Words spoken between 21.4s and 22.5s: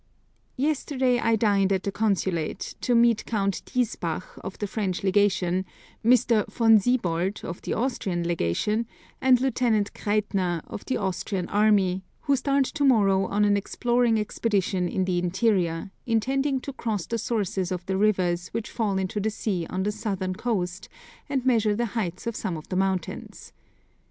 measure the heights of